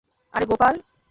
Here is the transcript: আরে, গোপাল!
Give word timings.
আরে, 0.33 0.45
গোপাল! 0.45 0.75